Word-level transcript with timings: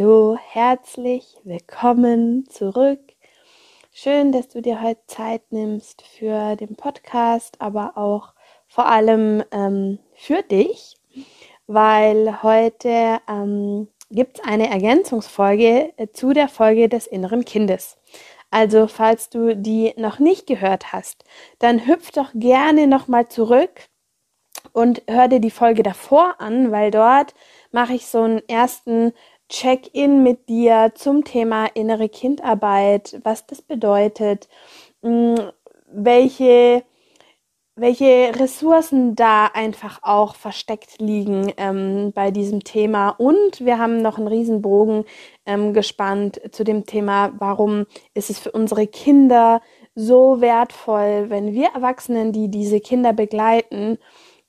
Hallo, 0.00 0.38
herzlich 0.40 1.36
willkommen 1.44 2.48
zurück. 2.48 3.00
Schön, 3.92 4.32
dass 4.32 4.48
du 4.48 4.62
dir 4.62 4.80
heute 4.80 5.02
Zeit 5.06 5.42
nimmst 5.52 6.00
für 6.00 6.56
den 6.56 6.74
Podcast, 6.74 7.60
aber 7.60 7.98
auch 7.98 8.32
vor 8.66 8.86
allem 8.86 9.44
ähm, 9.52 9.98
für 10.14 10.42
dich, 10.42 10.96
weil 11.66 12.42
heute 12.42 13.20
ähm, 13.28 13.88
gibt 14.10 14.38
es 14.38 14.44
eine 14.46 14.70
Ergänzungsfolge 14.70 15.92
äh, 15.98 16.06
zu 16.14 16.32
der 16.32 16.48
Folge 16.48 16.88
des 16.88 17.06
inneren 17.06 17.44
Kindes. 17.44 17.98
Also 18.50 18.86
falls 18.86 19.28
du 19.28 19.54
die 19.54 19.92
noch 19.98 20.18
nicht 20.18 20.46
gehört 20.46 20.94
hast, 20.94 21.24
dann 21.58 21.86
hüpf 21.86 22.10
doch 22.12 22.30
gerne 22.32 22.86
nochmal 22.86 23.28
zurück 23.28 23.90
und 24.72 25.02
hör 25.06 25.28
dir 25.28 25.40
die 25.40 25.50
Folge 25.50 25.82
davor 25.82 26.40
an, 26.40 26.72
weil 26.72 26.90
dort 26.90 27.34
mache 27.70 27.92
ich 27.92 28.06
so 28.06 28.22
einen 28.22 28.48
ersten 28.48 29.12
Check-in 29.50 30.22
mit 30.22 30.48
dir 30.48 30.92
zum 30.94 31.24
Thema 31.24 31.66
innere 31.74 32.08
Kindarbeit, 32.08 33.20
was 33.24 33.46
das 33.46 33.60
bedeutet, 33.60 34.48
mm, 35.02 35.34
welche, 35.92 36.84
welche 37.74 38.32
Ressourcen 38.38 39.16
da 39.16 39.46
einfach 39.46 39.98
auch 40.02 40.36
versteckt 40.36 41.00
liegen 41.00 41.52
ähm, 41.56 42.12
bei 42.14 42.30
diesem 42.30 42.62
Thema. 42.62 43.08
Und 43.10 43.64
wir 43.64 43.78
haben 43.78 44.00
noch 44.02 44.18
einen 44.18 44.28
Riesenbogen 44.28 45.04
ähm, 45.46 45.74
gespannt 45.74 46.40
zu 46.52 46.62
dem 46.62 46.86
Thema, 46.86 47.32
warum 47.38 47.86
ist 48.14 48.30
es 48.30 48.38
für 48.38 48.52
unsere 48.52 48.86
Kinder 48.86 49.62
so 49.96 50.40
wertvoll, 50.40 51.26
wenn 51.28 51.52
wir 51.54 51.70
Erwachsenen, 51.74 52.32
die 52.32 52.48
diese 52.52 52.78
Kinder 52.78 53.12
begleiten, 53.12 53.98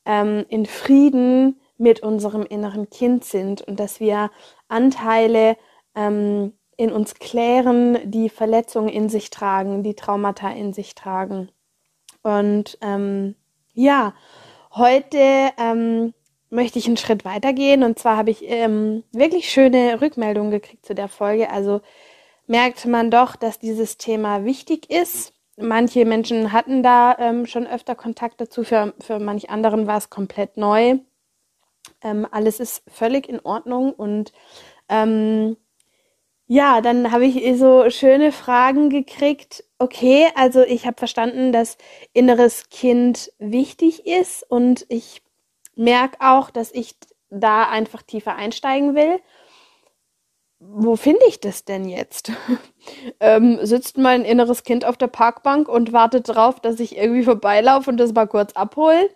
ähm, 0.06 0.46
in 0.50 0.68
Frieden 0.68 1.61
mit 1.82 2.02
unserem 2.02 2.44
inneren 2.44 2.90
Kind 2.90 3.26
sind 3.26 3.62
und 3.62 3.80
dass 3.80 4.00
wir 4.00 4.30
Anteile 4.68 5.58
ähm, 5.96 6.54
in 6.78 6.92
uns 6.92 7.16
klären, 7.16 7.98
die 8.06 8.30
Verletzungen 8.30 8.90
in 8.90 9.10
sich 9.10 9.32
tragen, 9.32 9.84
die 9.84 9.96
Traumata 9.96 10.50
in 10.52 10.74
sich 10.74 10.96
tragen. 10.96 11.50
Und 12.22 12.78
ähm, 12.82 13.36
ja, 13.74 14.14
heute 14.74 15.50
ähm, 15.58 16.14
möchte 16.52 16.78
ich 16.78 16.86
einen 16.86 16.98
Schritt 16.98 17.26
weitergehen 17.26 17.84
und 17.84 17.98
zwar 17.98 18.16
habe 18.16 18.30
ich 18.30 18.44
ähm, 18.48 19.04
wirklich 19.12 19.50
schöne 19.50 20.02
Rückmeldungen 20.02 20.52
gekriegt 20.52 20.86
zu 20.86 20.94
der 20.94 21.08
Folge. 21.08 21.50
Also 21.50 21.82
merkt 22.46 22.86
man 22.86 23.10
doch, 23.10 23.36
dass 23.36 23.58
dieses 23.58 23.98
Thema 23.98 24.46
wichtig 24.46 24.90
ist. 24.92 25.34
Manche 25.58 26.06
Menschen 26.06 26.52
hatten 26.52 26.84
da 26.84 27.16
ähm, 27.18 27.48
schon 27.48 27.66
öfter 27.66 27.96
Kontakt 27.96 28.40
dazu, 28.40 28.64
für, 28.64 28.94
für 29.00 29.20
manch 29.20 29.50
anderen 29.50 29.88
war 29.88 29.98
es 29.98 30.10
komplett 30.10 30.58
neu. 30.58 31.00
Ähm, 32.04 32.28
alles 32.32 32.60
ist 32.60 32.84
völlig 32.88 33.28
in 33.30 33.40
Ordnung 33.40 33.94
und 33.94 34.32
ähm, 34.90 35.58
ja, 36.48 36.82
dann 36.82 37.14
habe 37.14 37.26
ich 37.26 37.58
so 37.58 37.90
schöne 37.90 38.34
Fragen 38.34 38.90
gekriegt. 38.90 39.64
Okay, 39.80 40.28
also 40.36 40.62
ich 40.64 40.86
habe 40.86 40.98
verstanden, 40.98 41.54
dass 41.54 41.78
inneres 42.12 42.70
Kind 42.70 43.32
wichtig 43.40 44.06
ist 44.06 44.44
und 44.50 44.86
ich 44.90 45.22
merke 45.76 46.18
auch, 46.20 46.52
dass 46.52 46.74
ich 46.74 46.96
da 47.30 47.70
einfach 47.70 48.02
tiefer 48.02 48.36
einsteigen 48.36 48.96
will. 48.96 49.22
Wo 50.60 50.96
finde 50.98 51.26
ich 51.28 51.40
das 51.40 51.64
denn 51.64 51.88
jetzt? 51.88 52.32
ähm, 53.22 53.60
sitzt 53.66 53.98
mein 53.98 54.26
inneres 54.26 54.64
Kind 54.64 54.84
auf 54.84 54.98
der 54.98 55.08
Parkbank 55.08 55.70
und 55.70 55.94
wartet 55.94 56.28
darauf, 56.30 56.60
dass 56.60 56.80
ich 56.80 56.98
irgendwie 56.98 57.24
vorbeilaufe 57.24 57.90
und 57.90 57.98
das 57.98 58.14
mal 58.14 58.28
kurz 58.28 58.54
abhole? 58.54 59.10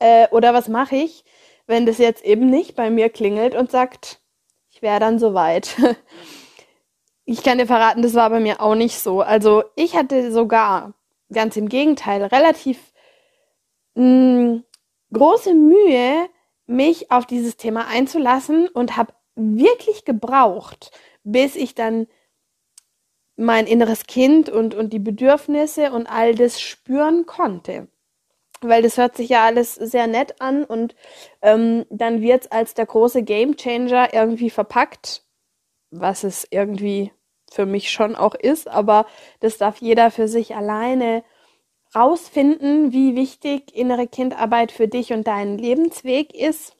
Äh, 0.00 0.28
oder 0.30 0.52
was 0.54 0.68
mache 0.68 0.96
ich? 0.96 1.24
Wenn 1.66 1.86
das 1.86 1.98
jetzt 1.98 2.24
eben 2.24 2.50
nicht 2.50 2.76
bei 2.76 2.90
mir 2.90 3.08
klingelt 3.08 3.54
und 3.54 3.70
sagt, 3.70 4.20
ich 4.70 4.82
wäre 4.82 5.00
dann 5.00 5.18
soweit. 5.18 5.76
Ich 7.24 7.44
kann 7.44 7.58
dir 7.58 7.68
verraten, 7.68 8.02
das 8.02 8.14
war 8.14 8.28
bei 8.30 8.40
mir 8.40 8.60
auch 8.60 8.74
nicht 8.74 8.98
so. 8.98 9.20
Also 9.20 9.62
ich 9.76 9.94
hatte 9.94 10.32
sogar, 10.32 10.92
ganz 11.32 11.56
im 11.56 11.68
Gegenteil, 11.68 12.24
relativ 12.24 12.92
mh, 13.94 14.04
mm, 14.04 14.64
große 15.12 15.54
Mühe, 15.54 16.28
mich 16.66 17.12
auf 17.12 17.24
dieses 17.24 17.56
Thema 17.56 17.86
einzulassen 17.86 18.66
und 18.66 18.96
habe 18.96 19.14
wirklich 19.36 20.04
gebraucht, 20.04 20.90
bis 21.22 21.54
ich 21.54 21.76
dann 21.76 22.08
mein 23.36 23.68
inneres 23.68 24.06
Kind 24.06 24.50
und, 24.50 24.74
und 24.74 24.92
die 24.92 24.98
Bedürfnisse 24.98 25.92
und 25.92 26.08
all 26.08 26.34
das 26.34 26.60
spüren 26.60 27.24
konnte 27.24 27.88
weil 28.68 28.82
das 28.82 28.96
hört 28.96 29.16
sich 29.16 29.28
ja 29.28 29.44
alles 29.44 29.74
sehr 29.74 30.06
nett 30.06 30.40
an 30.40 30.64
und 30.64 30.94
ähm, 31.42 31.86
dann 31.90 32.20
wird 32.22 32.44
es 32.44 32.52
als 32.52 32.74
der 32.74 32.86
große 32.86 33.22
Gamechanger 33.22 34.14
irgendwie 34.14 34.50
verpackt, 34.50 35.24
was 35.90 36.24
es 36.24 36.46
irgendwie 36.50 37.12
für 37.50 37.66
mich 37.66 37.90
schon 37.90 38.16
auch 38.16 38.34
ist, 38.34 38.68
aber 38.68 39.06
das 39.40 39.58
darf 39.58 39.78
jeder 39.78 40.10
für 40.10 40.28
sich 40.28 40.56
alleine 40.56 41.22
rausfinden, 41.94 42.92
wie 42.92 43.14
wichtig 43.14 43.74
innere 43.74 44.06
Kindarbeit 44.06 44.72
für 44.72 44.88
dich 44.88 45.12
und 45.12 45.26
deinen 45.26 45.58
Lebensweg 45.58 46.34
ist. 46.34 46.74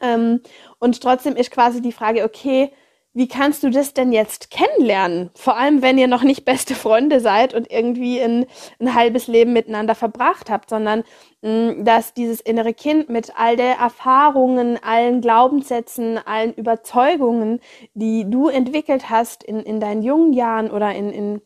Ähm, 0.00 0.40
und 0.78 1.00
trotzdem 1.00 1.36
ist 1.36 1.50
quasi 1.50 1.80
die 1.80 1.92
Frage, 1.92 2.24
okay, 2.24 2.72
wie 3.12 3.26
kannst 3.26 3.64
du 3.64 3.70
das 3.70 3.92
denn 3.92 4.12
jetzt 4.12 4.50
kennenlernen? 4.50 5.30
Vor 5.34 5.56
allem, 5.56 5.82
wenn 5.82 5.98
ihr 5.98 6.06
noch 6.06 6.22
nicht 6.22 6.44
beste 6.44 6.76
Freunde 6.76 7.18
seid 7.18 7.54
und 7.54 7.70
irgendwie 7.70 8.20
ein, 8.20 8.46
ein 8.78 8.94
halbes 8.94 9.26
Leben 9.26 9.52
miteinander 9.52 9.96
verbracht 9.96 10.48
habt, 10.48 10.70
sondern 10.70 11.02
mh, 11.42 11.50
mm, 11.50 11.84
dass 11.84 12.14
dieses 12.14 12.40
innere 12.40 12.72
Kind 12.72 13.08
mit 13.08 13.32
all 13.36 13.56
der 13.56 13.76
Erfahrungen, 13.78 14.78
allen 14.82 15.20
Glaubenssätzen, 15.20 16.18
allen 16.18 16.54
Überzeugungen, 16.54 17.60
die 17.94 18.30
du 18.30 18.48
entwickelt 18.48 19.10
hast 19.10 19.42
in, 19.42 19.60
in 19.60 19.80
deinen 19.80 20.02
jungen 20.02 20.32
Jahren 20.32 20.70
oder 20.70 20.94
in, 20.94 21.10
in, 21.10 21.42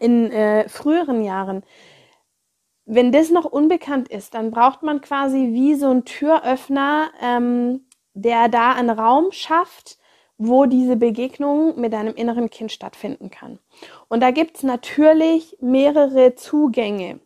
in 0.00 0.32
äh, 0.32 0.68
früheren 0.68 1.22
Jahren, 1.22 1.62
wenn 2.84 3.12
das 3.12 3.30
noch 3.30 3.44
unbekannt 3.44 4.08
ist, 4.08 4.34
dann 4.34 4.50
braucht 4.50 4.82
man 4.82 5.02
quasi 5.02 5.52
wie 5.52 5.74
so 5.74 5.90
ein 5.90 6.04
Türöffner, 6.04 7.10
ähm, 7.22 7.86
der 8.14 8.48
da 8.48 8.72
einen 8.72 8.90
Raum 8.90 9.30
schafft, 9.30 9.98
wo 10.38 10.66
diese 10.66 10.96
Begegnung 10.96 11.78
mit 11.78 11.92
deinem 11.92 12.14
inneren 12.14 12.48
Kind 12.48 12.70
stattfinden 12.70 13.30
kann. 13.30 13.58
Und 14.08 14.22
da 14.22 14.30
gibt's 14.30 14.62
natürlich 14.62 15.56
mehrere 15.60 16.36
Zugänge, 16.36 17.18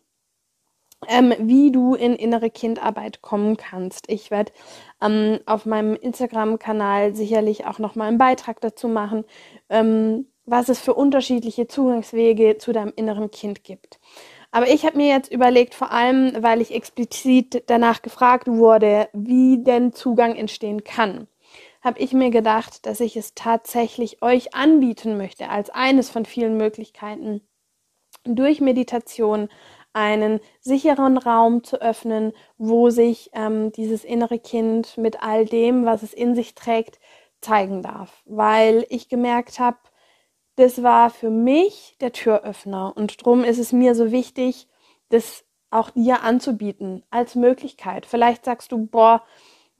ähm, 1.07 1.33
wie 1.37 1.71
du 1.71 1.93
in 1.93 2.15
innere 2.15 2.49
Kindarbeit 2.49 3.21
kommen 3.21 3.55
kannst. 3.55 4.09
Ich 4.09 4.31
werde 4.31 4.51
ähm, 4.99 5.39
auf 5.45 5.65
meinem 5.67 5.95
Instagram-Kanal 5.95 7.15
sicherlich 7.15 7.67
auch 7.67 7.77
noch 7.77 7.95
mal 7.95 8.07
einen 8.07 8.17
Beitrag 8.17 8.59
dazu 8.61 8.87
machen, 8.87 9.25
ähm, 9.69 10.25
was 10.45 10.69
es 10.69 10.79
für 10.79 10.95
unterschiedliche 10.95 11.67
Zugangswege 11.67 12.57
zu 12.57 12.73
deinem 12.73 12.93
inneren 12.95 13.29
Kind 13.29 13.63
gibt. 13.63 13.99
Aber 14.51 14.67
ich 14.67 14.85
habe 14.85 14.97
mir 14.97 15.07
jetzt 15.07 15.31
überlegt, 15.31 15.73
vor 15.73 15.91
allem, 15.91 16.33
weil 16.41 16.61
ich 16.61 16.73
explizit 16.73 17.63
danach 17.67 18.01
gefragt 18.01 18.47
wurde, 18.47 19.07
wie 19.13 19.63
denn 19.63 19.93
Zugang 19.93 20.35
entstehen 20.35 20.83
kann 20.83 21.27
habe 21.83 21.99
ich 21.99 22.13
mir 22.13 22.29
gedacht, 22.29 22.85
dass 22.85 22.99
ich 23.01 23.17
es 23.17 23.35
tatsächlich 23.35 24.21
euch 24.21 24.55
anbieten 24.55 25.17
möchte 25.17 25.49
als 25.49 25.69
eines 25.69 26.09
von 26.09 26.25
vielen 26.25 26.57
Möglichkeiten, 26.57 27.41
durch 28.23 28.61
Meditation 28.61 29.49
einen 29.91 30.39
sicheren 30.61 31.17
Raum 31.17 31.63
zu 31.63 31.81
öffnen, 31.81 32.31
wo 32.57 32.89
sich 32.89 33.29
ähm, 33.33 33.71
dieses 33.73 34.03
innere 34.03 34.39
Kind 34.39 34.97
mit 34.97 35.21
all 35.21 35.45
dem, 35.45 35.85
was 35.85 36.03
es 36.03 36.13
in 36.13 36.35
sich 36.35 36.55
trägt, 36.55 36.99
zeigen 37.41 37.83
darf. 37.83 38.23
Weil 38.25 38.85
ich 38.89 39.09
gemerkt 39.09 39.59
habe, 39.59 39.77
das 40.55 40.83
war 40.83 41.09
für 41.09 41.29
mich 41.29 41.97
der 41.99 42.11
Türöffner 42.11 42.93
und 42.95 43.21
darum 43.21 43.43
ist 43.43 43.59
es 43.59 43.71
mir 43.71 43.93
so 43.93 44.11
wichtig, 44.11 44.67
das 45.09 45.43
auch 45.69 45.89
dir 45.89 46.23
anzubieten 46.23 47.03
als 47.09 47.35
Möglichkeit. 47.35 48.05
Vielleicht 48.05 48.45
sagst 48.45 48.71
du, 48.71 48.85
boah, 48.85 49.23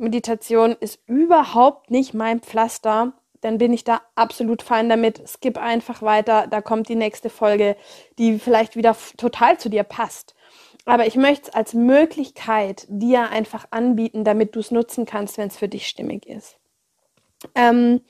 Meditation 0.03 0.75
ist 0.79 0.99
überhaupt 1.07 1.89
nicht 1.89 2.13
mein 2.13 2.41
Pflaster, 2.41 3.13
dann 3.41 3.57
bin 3.57 3.73
ich 3.73 3.83
da 3.83 4.01
absolut 4.15 4.61
fein 4.61 4.89
damit. 4.89 5.21
Skip 5.27 5.57
einfach 5.57 6.01
weiter, 6.01 6.47
da 6.47 6.61
kommt 6.61 6.87
die 6.87 6.95
nächste 6.95 7.29
Folge, 7.29 7.75
die 8.17 8.39
vielleicht 8.39 8.75
wieder 8.75 8.95
total 9.17 9.57
zu 9.57 9.69
dir 9.69 9.83
passt. 9.83 10.35
aber 10.85 11.07
ich 11.07 11.15
möchte 11.15 11.47
es 11.47 11.53
als 11.53 11.73
Möglichkeit 11.73 12.85
dir 12.89 13.29
einfach 13.29 13.67
anbieten, 13.71 14.25
damit 14.25 14.55
du 14.55 14.59
es 14.59 14.69
nutzen 14.69 15.05
kannst, 15.05 15.37
wenn 15.37 15.47
es 15.47 15.57
für 15.57 15.69
dich 15.69 15.87
stimmig 15.87 16.25
ist. 16.25 16.57
Ähm, 17.55 18.01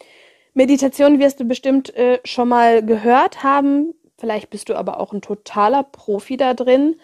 Meditation 0.55 1.19
wirst 1.19 1.39
du 1.39 1.45
bestimmt 1.45 1.95
äh, 1.95 2.19
schon 2.23 2.49
mal 2.49 2.83
gehört 2.83 3.43
haben. 3.43 3.93
Vielleicht 4.17 4.49
bist 4.49 4.69
du 4.69 4.75
aber 4.75 4.99
auch 4.99 5.13
ein 5.13 5.21
totaler 5.21 5.83
Profi 5.83 6.35
da 6.35 6.55
drin. 6.55 6.99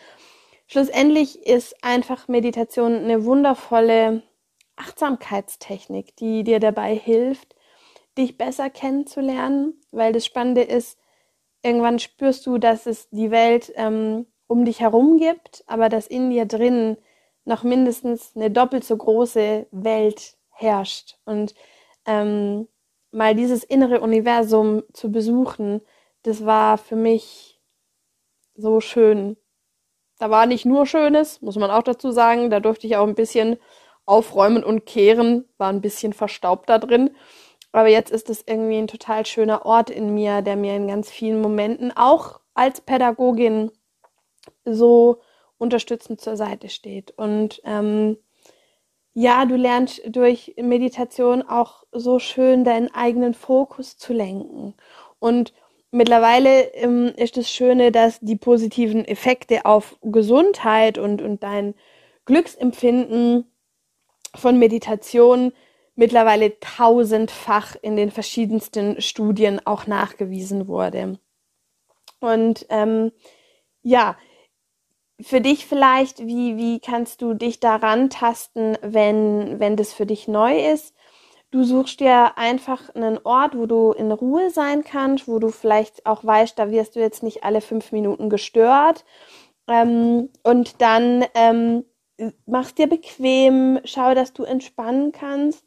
Schlussendlich 0.65 1.45
ist 1.45 1.83
einfach 1.83 2.27
Meditation 2.27 2.95
eine 2.95 3.25
wundervolle 3.25 4.23
Achtsamkeitstechnik, 4.79 6.15
die 6.15 6.43
dir 6.43 6.59
dabei 6.59 6.95
hilft, 6.95 7.55
dich 8.17 8.37
besser 8.37 8.69
kennenzulernen, 8.69 9.79
weil 9.91 10.13
das 10.13 10.25
Spannende 10.25 10.61
ist, 10.61 10.99
irgendwann 11.63 11.99
spürst 11.99 12.45
du, 12.45 12.57
dass 12.57 12.85
es 12.85 13.09
die 13.09 13.31
Welt 13.31 13.71
ähm, 13.75 14.25
um 14.47 14.65
dich 14.65 14.79
herum 14.79 15.17
gibt, 15.17 15.63
aber 15.67 15.89
dass 15.89 16.07
in 16.07 16.29
dir 16.29 16.45
drin 16.45 16.97
noch 17.45 17.63
mindestens 17.63 18.35
eine 18.35 18.51
doppelt 18.51 18.83
so 18.83 18.95
große 18.95 19.67
Welt 19.71 20.37
herrscht. 20.51 21.17
Und 21.25 21.53
ähm, 22.05 22.67
mal 23.11 23.35
dieses 23.35 23.63
innere 23.63 24.01
Universum 24.01 24.83
zu 24.93 25.11
besuchen, 25.11 25.81
das 26.23 26.45
war 26.45 26.77
für 26.77 26.95
mich 26.95 27.59
so 28.55 28.81
schön. 28.81 29.37
Da 30.19 30.29
war 30.29 30.45
nicht 30.45 30.65
nur 30.65 30.85
Schönes, 30.85 31.41
muss 31.41 31.55
man 31.55 31.71
auch 31.71 31.83
dazu 31.83 32.11
sagen. 32.11 32.49
Da 32.49 32.59
durfte 32.59 32.87
ich 32.87 32.97
auch 32.97 33.07
ein 33.07 33.15
bisschen 33.15 33.57
aufräumen 34.09 34.63
und 34.63 34.85
kehren, 34.85 35.45
war 35.57 35.69
ein 35.69 35.81
bisschen 35.81 36.13
verstaubt 36.13 36.69
da 36.69 36.79
drin. 36.79 37.11
Aber 37.71 37.87
jetzt 37.87 38.11
ist 38.11 38.29
es 38.29 38.43
irgendwie 38.47 38.77
ein 38.77 38.87
total 38.87 39.25
schöner 39.25 39.65
Ort 39.65 39.89
in 39.89 40.13
mir, 40.13 40.41
der 40.41 40.55
mir 40.55 40.75
in 40.75 40.87
ganz 40.87 41.11
vielen 41.11 41.41
Momenten 41.41 41.95
auch 41.95 42.39
als 42.55 42.81
Pädagogin 42.81 43.71
so 44.65 45.21
unterstützend 45.59 46.19
zur 46.19 46.35
Seite 46.35 46.69
steht. 46.69 47.11
Und 47.11 47.61
ähm, 47.63 48.17
ja, 49.13 49.45
du 49.45 49.55
lernst 49.55 50.01
durch 50.07 50.55
Meditation 50.57 51.43
auch 51.43 51.83
so 51.91 52.17
schön 52.17 52.63
deinen 52.63 52.93
eigenen 52.93 53.35
Fokus 53.35 53.97
zu 53.97 54.13
lenken. 54.13 54.73
Und 55.19 55.53
mittlerweile 55.91 56.73
ähm, 56.73 57.13
ist 57.15 57.37
das 57.37 57.51
Schöne, 57.51 57.91
dass 57.91 58.19
die 58.21 58.37
positiven 58.37 59.05
Effekte 59.05 59.65
auf 59.65 59.97
Gesundheit 60.01 60.97
und, 60.97 61.21
und 61.21 61.43
dein 61.43 61.75
Glücksempfinden 62.25 63.45
von 64.35 64.57
Meditation 64.57 65.53
mittlerweile 65.95 66.59
tausendfach 66.59 67.75
in 67.81 67.95
den 67.95 68.11
verschiedensten 68.11 69.01
Studien 69.01 69.59
auch 69.65 69.85
nachgewiesen 69.85 70.67
wurde. 70.67 71.19
Und 72.19 72.65
ähm, 72.69 73.11
ja, 73.81 74.17
für 75.21 75.41
dich 75.41 75.65
vielleicht, 75.65 76.19
wie, 76.19 76.57
wie 76.57 76.79
kannst 76.79 77.21
du 77.21 77.33
dich 77.33 77.59
daran 77.59 78.09
tasten, 78.09 78.77
wenn, 78.81 79.59
wenn 79.59 79.75
das 79.75 79.93
für 79.93 80.05
dich 80.05 80.27
neu 80.27 80.71
ist? 80.71 80.95
Du 81.51 81.63
suchst 81.63 81.99
dir 81.99 82.37
einfach 82.37 82.93
einen 82.93 83.17
Ort, 83.23 83.57
wo 83.57 83.65
du 83.65 83.91
in 83.91 84.11
Ruhe 84.11 84.51
sein 84.51 84.83
kannst, 84.83 85.27
wo 85.27 85.39
du 85.39 85.49
vielleicht 85.49 86.05
auch 86.05 86.23
weißt, 86.23 86.57
da 86.57 86.71
wirst 86.71 86.95
du 86.95 86.99
jetzt 86.99 87.23
nicht 87.23 87.43
alle 87.43 87.59
fünf 87.59 87.91
Minuten 87.91 88.29
gestört. 88.29 89.03
Ähm, 89.67 90.29
und 90.43 90.81
dann 90.81 91.25
ähm, 91.33 91.85
machst 92.45 92.77
dir 92.77 92.87
bequem, 92.87 93.79
schau, 93.83 94.13
dass 94.13 94.33
du 94.33 94.43
entspannen 94.43 95.11
kannst. 95.11 95.65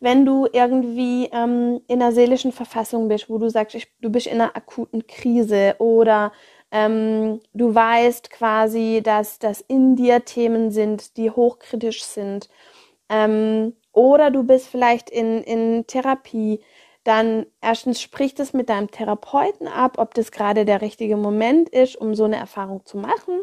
Wenn 0.00 0.26
du 0.26 0.46
irgendwie 0.52 1.30
ähm, 1.32 1.80
in 1.86 2.02
einer 2.02 2.12
seelischen 2.12 2.52
Verfassung 2.52 3.08
bist, 3.08 3.30
wo 3.30 3.38
du 3.38 3.48
sagst, 3.48 3.74
ich, 3.74 3.88
du 4.00 4.10
bist 4.10 4.26
in 4.26 4.40
einer 4.40 4.56
akuten 4.56 5.06
Krise 5.06 5.76
oder 5.78 6.32
ähm, 6.70 7.40
du 7.54 7.74
weißt 7.74 8.30
quasi, 8.30 9.00
dass 9.02 9.38
das 9.38 9.60
in 9.60 9.96
dir 9.96 10.24
Themen 10.24 10.70
sind, 10.70 11.16
die 11.16 11.30
hochkritisch 11.30 12.02
sind. 12.02 12.48
Ähm, 13.08 13.74
oder 13.92 14.30
du 14.30 14.42
bist 14.42 14.66
vielleicht 14.66 15.08
in, 15.08 15.42
in 15.42 15.86
Therapie. 15.86 16.60
Dann 17.04 17.46
erstens 17.60 18.00
sprich 18.00 18.34
das 18.34 18.54
mit 18.54 18.68
deinem 18.70 18.90
Therapeuten 18.90 19.68
ab, 19.68 19.98
ob 19.98 20.14
das 20.14 20.32
gerade 20.32 20.64
der 20.64 20.80
richtige 20.80 21.16
Moment 21.16 21.68
ist, 21.68 21.96
um 21.96 22.14
so 22.14 22.24
eine 22.24 22.36
Erfahrung 22.36 22.84
zu 22.84 22.96
machen. 22.98 23.42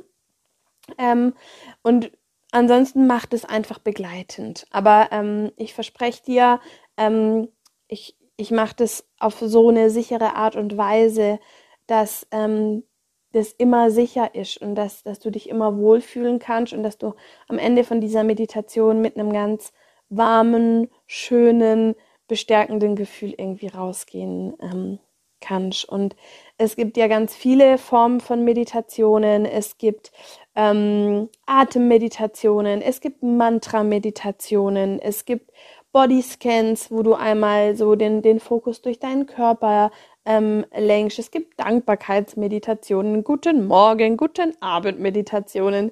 Ähm, 0.98 1.34
und 1.84 2.12
ansonsten 2.52 3.08
macht 3.08 3.34
es 3.34 3.46
einfach 3.46 3.80
begleitend. 3.80 4.66
Aber 4.72 5.10
ähm, 5.12 5.52
ich 5.58 5.74
verspreche 5.74 6.24
dir, 6.24 6.60
ähm, 6.98 7.48
ich, 7.88 8.16
ich 8.38 8.52
mache 8.52 8.76
das 8.76 9.06
auf 9.20 9.40
so 9.40 9.70
eine 9.70 9.90
sichere 9.90 10.36
Art 10.36 10.56
und 10.56 10.78
Weise, 10.78 11.40
dass 11.88 12.28
ähm, 12.32 12.84
das 13.32 13.54
immer 13.54 13.92
sicher 13.92 14.36
ist 14.36 14.58
und 14.62 14.76
dass, 14.76 15.04
dass 15.04 15.20
du 15.20 15.32
dich 15.32 15.50
immer 15.50 15.78
wohlfühlen 15.78 16.40
kannst 16.40 16.74
und 16.74 16.84
dass 16.84 16.98
du 16.98 17.14
am 17.48 17.58
Ende 17.58 17.84
von 17.84 18.02
dieser 18.02 18.24
Meditation 18.24 19.02
mit 19.02 19.18
einem 19.18 19.32
ganz 19.32 19.72
warmen, 20.10 20.90
schönen, 21.08 21.96
bestärkenden 22.28 22.96
Gefühl 22.96 23.34
irgendwie 23.38 23.68
rausgehen 23.68 24.54
ähm, 24.62 25.00
kannst. 25.42 25.86
Und 25.86 26.16
es 26.58 26.76
gibt 26.76 26.96
ja 26.96 27.08
ganz 27.08 27.36
viele 27.36 27.78
Formen 27.78 28.22
von 28.22 28.44
Meditationen. 28.44 29.46
Es 29.46 29.78
gibt 29.78 30.12
ähm, 30.56 31.30
Atemmeditationen, 31.46 32.82
es 32.82 33.02
gibt 33.02 33.24
Mantra-Meditationen, 33.24 35.00
es 35.00 35.26
gibt 35.26 35.52
Bodyscans, 35.92 36.90
wo 36.90 37.04
du 37.04 37.16
einmal 37.16 37.76
so 37.76 37.96
den, 37.96 38.22
den 38.22 38.40
Fokus 38.40 38.82
durch 38.82 39.00
deinen 39.00 39.26
Körper 39.26 39.92
ähm, 40.26 40.66
lenkst. 40.76 41.20
Es 41.20 41.32
gibt 41.32 41.60
Dankbarkeitsmeditationen, 41.60 43.24
guten 43.24 43.68
Morgen, 43.68 44.18
guten 44.18 44.54
Abend 44.62 45.00
Meditationen. 45.00 45.92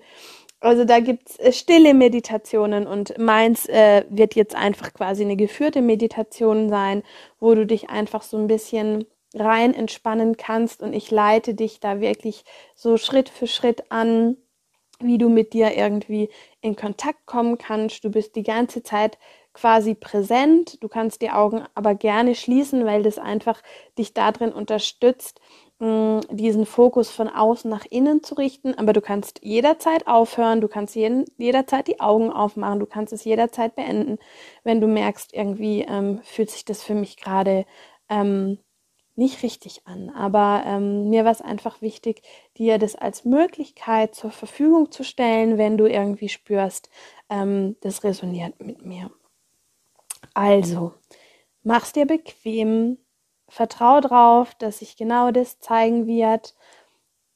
Also 0.61 0.83
da 0.83 0.99
gibt's 0.99 1.37
äh, 1.39 1.51
stille 1.51 1.93
Meditationen 1.93 2.85
und 2.85 3.17
meins 3.17 3.65
äh, 3.67 4.03
wird 4.09 4.35
jetzt 4.35 4.55
einfach 4.55 4.93
quasi 4.93 5.23
eine 5.23 5.37
geführte 5.37 5.81
Meditation 5.81 6.69
sein, 6.69 7.03
wo 7.39 7.55
du 7.55 7.65
dich 7.65 7.89
einfach 7.89 8.23
so 8.23 8.37
ein 8.37 8.47
bisschen 8.47 9.05
rein 9.33 9.73
entspannen 9.73 10.37
kannst 10.37 10.81
und 10.81 10.93
ich 10.93 11.11
leite 11.11 11.53
dich 11.53 11.79
da 11.79 11.99
wirklich 12.01 12.43
so 12.75 12.97
Schritt 12.97 13.29
für 13.29 13.47
Schritt 13.47 13.91
an, 13.91 14.37
wie 14.99 15.17
du 15.17 15.29
mit 15.29 15.53
dir 15.53 15.75
irgendwie 15.75 16.29
in 16.61 16.75
Kontakt 16.75 17.25
kommen 17.25 17.57
kannst. 17.57 18.03
Du 18.03 18.09
bist 18.11 18.35
die 18.35 18.43
ganze 18.43 18.83
Zeit 18.83 19.17
quasi 19.53 19.95
präsent. 19.95 20.81
Du 20.83 20.87
kannst 20.89 21.21
die 21.21 21.31
Augen 21.31 21.63
aber 21.73 21.95
gerne 21.95 22.35
schließen, 22.35 22.85
weil 22.85 23.03
das 23.03 23.17
einfach 23.17 23.61
dich 23.97 24.13
darin 24.13 24.51
unterstützt, 24.51 25.39
mm, 25.79 26.19
diesen 26.31 26.65
Fokus 26.65 27.09
von 27.11 27.29
außen 27.29 27.69
nach 27.69 27.85
innen 27.89 28.23
zu 28.23 28.35
richten. 28.35 28.73
Aber 28.75 28.93
du 28.93 29.01
kannst 29.01 29.39
jederzeit 29.43 30.07
aufhören, 30.07 30.61
du 30.61 30.67
kannst 30.67 30.95
jeden, 30.95 31.25
jederzeit 31.37 31.87
die 31.87 31.99
Augen 32.01 32.31
aufmachen, 32.31 32.79
du 32.79 32.85
kannst 32.85 33.13
es 33.13 33.23
jederzeit 33.23 33.75
beenden, 33.75 34.17
wenn 34.63 34.81
du 34.81 34.87
merkst, 34.87 35.33
irgendwie 35.33 35.81
ähm, 35.83 36.19
fühlt 36.23 36.51
sich 36.51 36.65
das 36.65 36.83
für 36.83 36.95
mich 36.95 37.17
gerade 37.17 37.65
ähm, 38.09 38.59
nicht 39.19 39.43
richtig 39.43 39.85
an. 39.85 40.09
Aber 40.09 40.63
ähm, 40.65 41.09
mir 41.09 41.25
war 41.25 41.31
es 41.31 41.41
einfach 41.41 41.81
wichtig, 41.81 42.23
dir 42.57 42.79
das 42.79 42.95
als 42.95 43.25
Möglichkeit 43.25 44.15
zur 44.15 44.31
Verfügung 44.31 44.91
zu 44.91 45.03
stellen, 45.03 45.59
wenn 45.59 45.77
du 45.77 45.85
irgendwie 45.85 46.29
spürst, 46.29 46.89
ähm, 47.29 47.75
das 47.81 48.03
resoniert 48.03 48.59
mit 48.59 48.83
mir. 48.83 49.11
Also, 50.33 50.93
mach's 51.63 51.93
dir 51.93 52.07
bequem, 52.07 52.97
vertrau 53.47 53.99
drauf, 53.99 54.55
dass 54.55 54.79
sich 54.79 54.97
genau 54.97 55.31
das 55.31 55.59
zeigen 55.59 56.07
wird, 56.07 56.55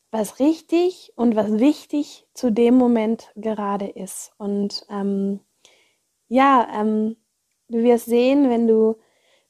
was 0.10 0.40
richtig 0.40 1.12
und 1.16 1.36
was 1.36 1.60
wichtig 1.60 2.28
zu 2.34 2.52
dem 2.52 2.76
Moment 2.76 3.32
gerade 3.36 3.88
ist. 3.88 4.32
Und 4.38 4.86
ähm, 4.90 5.40
ja, 6.28 6.68
ähm, 6.74 7.18
du 7.68 7.80
wirst 7.84 8.06
sehen, 8.06 8.50
wenn 8.50 8.68
du, 8.68 8.96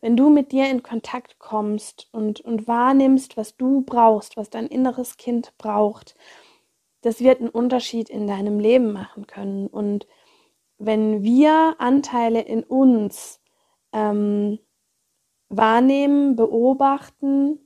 wenn 0.04 0.18
du 0.18 0.30
mit 0.30 0.52
dir 0.52 0.70
in 0.70 0.84
Kontakt 0.84 1.40
kommst 1.40 2.10
und, 2.12 2.42
und 2.42 2.68
wahrnimmst, 2.68 3.38
was 3.38 3.56
du 3.56 3.84
brauchst, 3.84 4.36
was 4.36 4.50
dein 4.50 4.68
inneres 4.68 5.16
Kind 5.16 5.58
braucht, 5.58 6.16
das 7.00 7.22
wird 7.22 7.40
einen 7.40 7.48
Unterschied 7.48 8.10
in 8.10 8.28
deinem 8.28 8.60
Leben 8.60 8.92
machen 8.92 9.28
können. 9.28 9.68
Und 9.68 10.06
wenn 10.78 11.24
wir 11.24 11.76
Anteile 11.80 12.42
in 12.42 12.66
uns 12.66 13.40
ähm, 13.94 14.60
wahrnehmen, 15.48 16.36
beobachten 16.36 17.60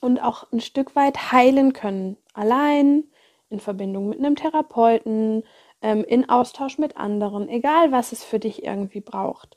und 0.00 0.18
auch 0.18 0.50
ein 0.50 0.60
Stück 0.60 0.96
weit 0.96 1.30
heilen 1.30 1.72
können, 1.72 2.16
allein, 2.32 3.04
in 3.48 3.60
Verbindung 3.60 4.08
mit 4.08 4.18
einem 4.18 4.34
Therapeuten, 4.34 5.44
ähm, 5.82 6.02
in 6.02 6.28
Austausch 6.28 6.78
mit 6.78 6.96
anderen, 6.96 7.48
egal 7.48 7.92
was 7.92 8.10
es 8.10 8.24
für 8.24 8.40
dich 8.40 8.64
irgendwie 8.64 9.00
braucht. 9.00 9.56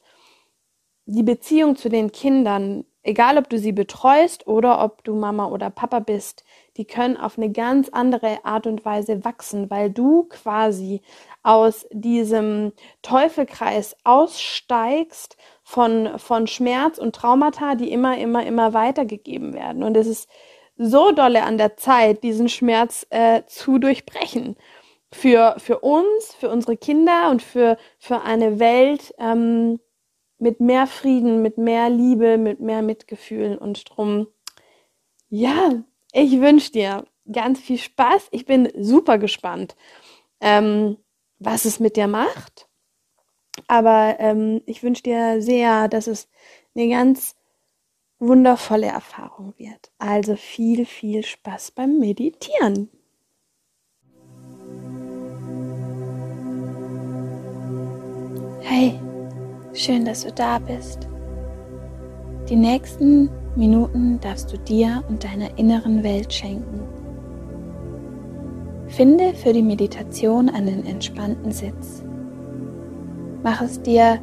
Die 1.08 1.24
Beziehung 1.24 1.76
zu 1.76 1.90
den 1.90 2.12
Kindern 2.12 2.86
egal 3.08 3.38
ob 3.38 3.50
du 3.50 3.58
sie 3.58 3.72
betreust 3.72 4.48
oder 4.48 4.84
ob 4.84 5.04
du 5.04 5.16
Mama 5.16 5.48
oder 5.48 5.70
Papa 5.70 6.00
bist, 6.00 6.44
die 6.76 6.86
können 6.86 7.16
auf 7.16 7.38
eine 7.38 7.52
ganz 7.52 7.90
andere 7.90 8.44
Art 8.44 8.68
und 8.68 8.84
Weise 8.84 9.24
wachsen, 9.24 9.70
weil 9.70 9.90
du 9.90 10.24
quasi 10.26 11.02
aus 11.42 11.88
diesem 11.92 12.74
Teufelkreis 13.02 13.96
aussteigst 14.04 15.38
von, 15.64 16.20
von 16.20 16.48
Schmerz 16.48 16.98
und 16.98 17.16
Traumata, 17.16 17.76
die 17.76 17.92
immer, 17.92 18.18
immer, 18.18 18.46
immer 18.46 18.74
weitergegeben 18.74 19.54
werden. 19.54 19.84
Und 19.84 19.96
es 19.96 20.08
ist 20.08 20.30
so 20.76 21.12
dolle 21.12 21.44
an 21.44 21.58
der 21.58 21.78
Zeit, 21.78 22.24
diesen 22.24 22.50
Schmerz 22.50 23.08
äh, 23.10 23.44
zu 23.48 23.80
durchbrechen. 23.80 24.58
für, 25.14 25.56
für 25.58 25.80
uns, 25.80 26.36
für 26.38 26.50
unsere 26.50 26.76
Kinder 26.76 27.30
und 27.32 27.42
für, 27.42 27.78
für 27.98 28.24
eine 28.24 28.60
Welt 28.60 29.14
ähm, 29.18 29.80
mit 30.40 30.60
mehr 30.60 30.88
Frieden, 30.88 31.42
mit 31.42 31.58
mehr 31.58 31.90
Liebe, 31.90 32.38
mit 32.38 32.60
mehr 32.60 32.82
Mitgefühl 32.82 33.58
und 33.58 33.90
drum. 33.90 34.28
Ja, 35.30 35.84
ich 36.14 36.40
wünsche 36.40 36.72
dir 36.72 37.06
ganz 37.32 37.60
viel 37.60 37.78
Spaß. 37.78 38.28
Ich 38.32 38.46
bin 38.46 38.72
super 38.78 39.18
gespannt, 39.18 39.76
ähm, 40.40 40.98
was 41.40 41.66
es 41.66 41.80
mit 41.80 41.96
dir 41.96 42.08
macht. 42.08 42.68
Aber 43.68 44.16
ähm, 44.20 44.62
ich 44.66 44.84
wünsche 44.84 45.04
dir 45.04 45.42
sehr, 45.42 45.88
dass 45.88 46.08
es 46.08 46.30
eine 46.76 46.90
ganz 46.90 47.36
wundervolle 48.20 48.88
Erfahrung 48.88 49.54
wird. 49.58 49.92
Also 49.98 50.36
viel, 50.36 50.86
viel 50.86 51.24
Spaß 51.24 51.72
beim 51.72 52.00
Meditieren. 52.00 52.90
Hey, 58.62 59.00
schön, 59.78 60.06
dass 60.06 60.24
du 60.24 60.32
da 60.32 60.60
bist. 60.60 61.08
Die 62.50 62.56
nächsten 62.56 63.30
Minuten 63.56 64.20
darfst 64.20 64.52
du 64.52 64.58
dir 64.58 65.04
und 65.10 65.24
deiner 65.24 65.58
inneren 65.58 66.04
Welt 66.04 66.34
schenken. 66.34 66.82
Finde 68.88 69.34
für 69.34 69.54
die 69.54 69.64
Meditation 69.64 70.50
einen 70.50 70.86
entspannten 70.86 71.52
Sitz. 71.52 72.04
Mach 73.44 73.62
es 73.62 73.82
dir 73.82 74.20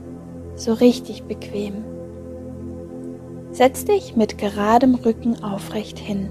so 0.56 0.72
richtig 0.72 1.24
bequem. 1.24 1.84
Setz 3.50 3.84
dich 3.84 4.16
mit 4.16 4.38
geradem 4.38 4.94
Rücken 4.94 5.42
aufrecht 5.42 5.98
hin. 5.98 6.28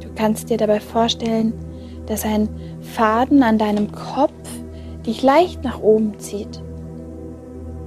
Du 0.00 0.08
kannst 0.14 0.50
dir 0.50 0.56
dabei 0.56 0.80
vorstellen, 0.80 1.52
dass 2.06 2.24
ein 2.24 2.48
Faden 2.80 3.42
an 3.42 3.58
deinem 3.58 3.90
Kopf 3.90 4.32
dich 5.06 5.22
leicht 5.22 5.64
nach 5.64 5.80
oben 5.80 6.18
zieht. 6.18 6.63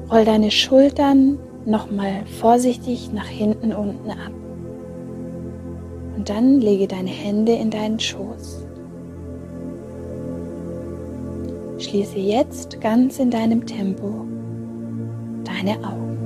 Roll 0.10 0.24
deine 0.24 0.52
Schultern 0.52 1.38
nochmal 1.66 2.26
vorsichtig 2.40 3.12
nach 3.12 3.28
hinten 3.28 3.74
unten 3.74 4.10
ab. 4.10 4.32
Und 6.16 6.30
dann 6.30 6.62
lege 6.62 6.88
deine 6.88 7.10
Hände 7.10 7.52
in 7.52 7.70
deinen 7.70 8.00
Schoß. 8.00 8.64
Schließe 11.78 12.18
jetzt 12.18 12.80
ganz 12.80 13.20
in 13.20 13.30
deinem 13.30 13.66
Tempo 13.66 14.26
deine 15.44 15.78
Augen. 15.86 16.18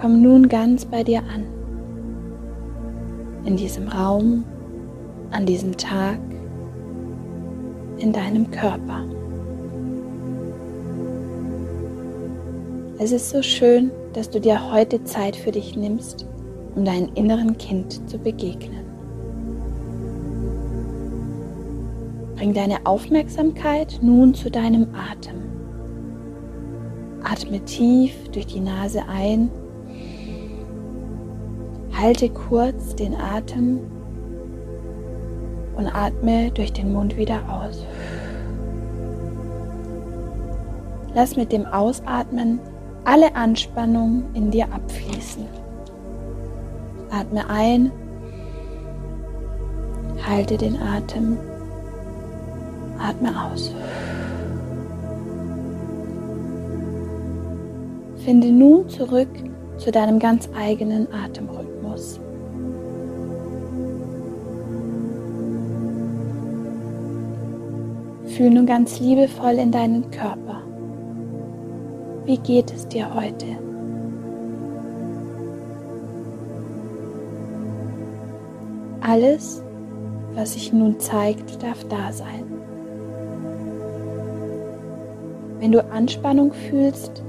Komm 0.00 0.22
nun 0.22 0.48
ganz 0.48 0.86
bei 0.86 1.04
dir 1.04 1.20
an. 1.20 1.44
In 3.44 3.56
diesem 3.56 3.88
Raum, 3.88 4.44
an 5.30 5.44
diesem 5.44 5.76
Tag, 5.76 6.18
in 7.98 8.12
deinem 8.12 8.50
Körper. 8.50 9.04
Es 13.00 13.12
ist 13.12 13.30
so 13.30 13.42
schön, 13.42 13.92
dass 14.12 14.28
du 14.28 14.40
dir 14.40 14.72
heute 14.72 15.04
Zeit 15.04 15.36
für 15.36 15.52
dich 15.52 15.76
nimmst, 15.76 16.26
um 16.74 16.84
deinem 16.84 17.14
inneren 17.14 17.56
Kind 17.56 18.10
zu 18.10 18.18
begegnen. 18.18 18.84
Bring 22.34 22.54
deine 22.54 22.84
Aufmerksamkeit 22.86 24.00
nun 24.02 24.34
zu 24.34 24.50
deinem 24.50 24.88
Atem. 24.96 25.36
Atme 27.22 27.60
tief 27.64 28.14
durch 28.32 28.46
die 28.46 28.58
Nase 28.58 29.04
ein. 29.08 29.48
Halte 31.92 32.28
kurz 32.30 32.96
den 32.96 33.14
Atem 33.14 33.78
und 35.76 35.86
atme 35.86 36.50
durch 36.50 36.72
den 36.72 36.92
Mund 36.92 37.16
wieder 37.16 37.42
aus. 37.48 37.86
Lass 41.14 41.36
mit 41.36 41.52
dem 41.52 41.64
Ausatmen 41.64 42.58
alle 43.04 43.34
Anspannung 43.34 44.24
in 44.34 44.50
dir 44.50 44.66
abfließen. 44.72 45.46
Atme 47.10 47.48
ein, 47.48 47.90
halte 50.26 50.56
den 50.56 50.76
Atem 50.80 51.38
Atme 52.98 53.30
aus. 53.44 53.72
Finde 58.24 58.50
nun 58.50 58.88
zurück 58.88 59.28
zu 59.78 59.90
deinem 59.90 60.18
ganz 60.18 60.48
eigenen 60.54 61.06
Atemrhythmus. 61.12 62.20
Fühl 68.26 68.50
nun 68.50 68.66
ganz 68.66 69.00
liebevoll 69.00 69.54
in 69.54 69.70
deinen 69.70 70.10
Körper. 70.10 70.62
Wie 72.28 72.36
geht 72.36 72.70
es 72.74 72.86
dir 72.86 73.14
heute? 73.14 73.46
Alles, 79.00 79.62
was 80.34 80.52
sich 80.52 80.70
nun 80.70 81.00
zeigt, 81.00 81.62
darf 81.62 81.82
da 81.88 82.12
sein. 82.12 82.44
Wenn 85.58 85.72
du 85.72 85.82
Anspannung 85.90 86.52
fühlst, 86.52 87.22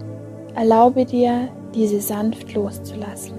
erlaube 0.54 1.06
dir, 1.06 1.48
diese 1.74 2.02
sanft 2.02 2.54
loszulassen. 2.54 3.36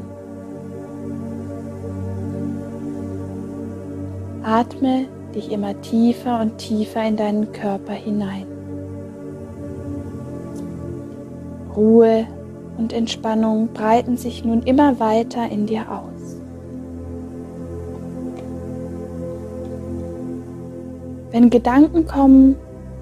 Atme 4.43 5.09
dich 5.35 5.53
immer 5.53 5.79
tiefer 5.83 6.41
und 6.41 6.57
tiefer 6.57 7.07
in 7.07 7.19
deinen 7.19 7.53
Körper 7.53 7.93
hinein. 7.93 8.60
Ruhe 11.81 12.27
und 12.77 12.93
Entspannung 12.93 13.69
breiten 13.73 14.17
sich 14.17 14.45
nun 14.45 14.63
immer 14.63 15.01
weiter 15.01 15.49
in 15.51 15.67
dir 15.67 15.91
aus. 15.91 16.37
Wenn 21.31 21.49
Gedanken 21.49 22.07
kommen, 22.07 22.57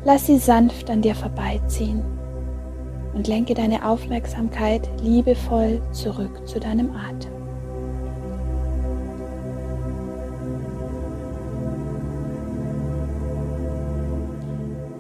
Lass 0.04 0.26
sie 0.26 0.38
sanft 0.38 0.90
an 0.90 1.02
dir 1.02 1.14
vorbeiziehen 1.14 2.02
und 3.14 3.26
lenke 3.26 3.54
deine 3.54 3.85
Aufmerksamkeit 3.85 4.88
liebevoll 5.02 5.82
zurück 5.92 6.47
zu 6.47 6.61
deinem 6.61 6.90
Atem. 6.92 7.32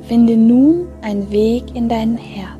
Finde 0.02 0.36
nun 0.36 0.88
einen 1.02 1.30
Weg 1.30 1.74
in 1.74 1.88
dein 1.88 2.16
Herz. 2.16 2.57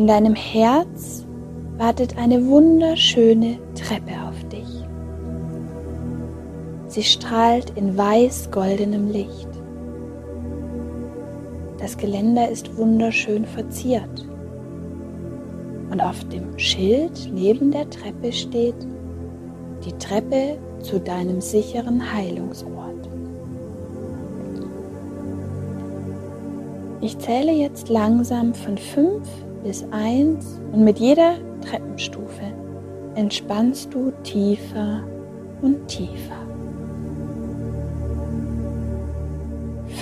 In 0.00 0.06
deinem 0.06 0.34
Herz 0.34 1.26
wartet 1.76 2.16
eine 2.16 2.46
wunderschöne 2.46 3.58
Treppe 3.74 4.12
auf 4.26 4.48
dich. 4.48 4.82
Sie 6.86 7.02
strahlt 7.02 7.76
in 7.76 7.98
weiß-goldenem 7.98 9.10
Licht. 9.10 9.50
Das 11.78 11.98
Geländer 11.98 12.48
ist 12.48 12.78
wunderschön 12.78 13.44
verziert. 13.44 14.26
Und 15.90 16.00
auf 16.00 16.24
dem 16.30 16.58
Schild 16.58 17.30
neben 17.34 17.70
der 17.70 17.90
Treppe 17.90 18.32
steht 18.32 18.86
die 19.84 19.92
Treppe 19.98 20.56
zu 20.80 20.98
deinem 20.98 21.42
sicheren 21.42 22.10
Heilungsort. 22.10 23.10
Ich 27.02 27.18
zähle 27.18 27.52
jetzt 27.52 27.90
langsam 27.90 28.54
von 28.54 28.78
5 28.78 29.28
bis 29.62 29.84
1 29.90 30.60
und 30.72 30.84
mit 30.84 30.98
jeder 30.98 31.34
Treppenstufe 31.60 32.42
entspannst 33.14 33.92
du 33.92 34.12
tiefer 34.22 35.02
und 35.62 35.86
tiefer. 35.88 36.36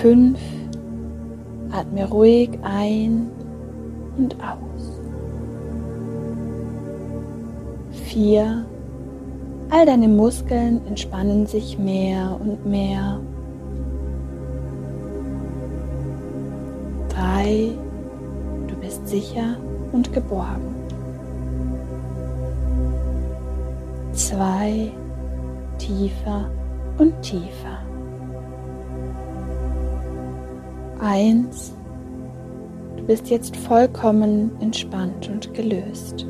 Fünf. 0.00 0.38
Atme 1.70 2.08
ruhig 2.08 2.50
ein 2.62 3.30
und 4.16 4.36
aus. 4.36 5.00
Vier. 8.04 8.64
All 9.70 9.84
deine 9.84 10.08
Muskeln 10.08 10.80
entspannen 10.86 11.46
sich 11.46 11.78
mehr 11.78 12.38
und 12.40 12.64
mehr. 12.64 13.20
Drei. 17.08 17.72
Sicher 19.08 19.56
und 19.92 20.12
geborgen. 20.12 20.74
Zwei. 24.12 24.92
Tiefer 25.78 26.50
und 26.98 27.22
tiefer. 27.22 27.78
Eins. 31.00 31.72
Du 32.98 33.04
bist 33.04 33.30
jetzt 33.30 33.56
vollkommen 33.56 34.50
entspannt 34.60 35.30
und 35.32 35.54
gelöst. 35.54 36.26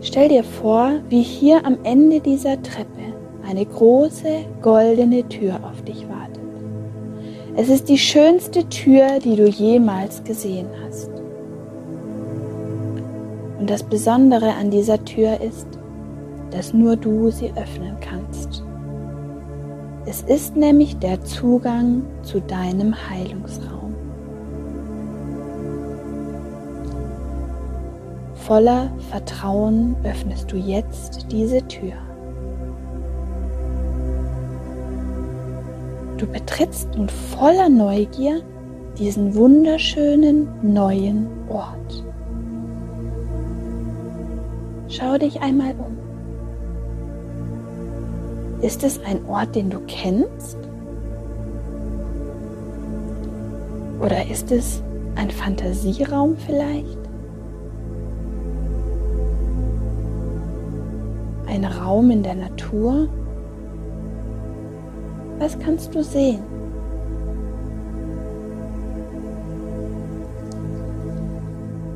Stell 0.00 0.28
dir 0.28 0.44
vor, 0.44 1.00
wie 1.10 1.22
hier 1.22 1.66
am 1.66 1.76
Ende 1.82 2.20
dieser 2.20 2.62
Treppe 2.62 3.12
eine 3.46 3.66
große 3.66 4.46
goldene 4.62 5.28
Tür 5.28 5.60
auf 5.64 5.82
dich 5.82 6.08
wartet. 6.08 6.11
Es 7.54 7.68
ist 7.68 7.90
die 7.90 7.98
schönste 7.98 8.66
Tür, 8.70 9.18
die 9.22 9.36
du 9.36 9.46
jemals 9.46 10.24
gesehen 10.24 10.68
hast. 10.86 11.10
Und 13.58 13.68
das 13.68 13.82
Besondere 13.82 14.54
an 14.54 14.70
dieser 14.70 15.04
Tür 15.04 15.38
ist, 15.38 15.66
dass 16.50 16.72
nur 16.72 16.96
du 16.96 17.30
sie 17.30 17.52
öffnen 17.54 17.96
kannst. 18.00 18.64
Es 20.06 20.22
ist 20.22 20.56
nämlich 20.56 20.98
der 20.98 21.22
Zugang 21.24 22.02
zu 22.22 22.40
deinem 22.40 22.94
Heilungsraum. 23.10 23.94
Voller 28.34 28.90
Vertrauen 29.10 29.94
öffnest 30.04 30.50
du 30.50 30.56
jetzt 30.56 31.26
diese 31.30 31.60
Tür. 31.68 31.92
Du 36.22 36.28
betrittst 36.28 36.88
nun 36.96 37.08
voller 37.08 37.68
Neugier 37.68 38.42
diesen 38.96 39.34
wunderschönen 39.34 40.46
neuen 40.62 41.26
Ort. 41.48 42.04
Schau 44.86 45.18
dich 45.18 45.40
einmal 45.40 45.72
um. 45.72 45.98
Ist 48.62 48.84
es 48.84 49.00
ein 49.04 49.26
Ort, 49.26 49.56
den 49.56 49.68
du 49.68 49.80
kennst? 49.88 50.58
Oder 54.00 54.30
ist 54.30 54.52
es 54.52 54.80
ein 55.16 55.32
Fantasieraum 55.32 56.36
vielleicht? 56.36 57.00
Ein 61.48 61.64
Raum 61.64 62.12
in 62.12 62.22
der 62.22 62.36
Natur? 62.36 63.08
Was 65.42 65.58
kannst 65.58 65.92
du 65.92 66.04
sehen? 66.04 66.38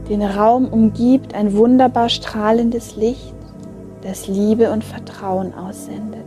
Den 0.08 0.20
Raum 0.22 0.66
umgibt 0.66 1.32
ein 1.32 1.56
wunderbar 1.56 2.08
strahlendes 2.08 2.96
Licht, 2.96 3.36
das 4.02 4.26
Liebe 4.26 4.72
und 4.72 4.82
Vertrauen 4.82 5.54
aussendet. 5.54 6.24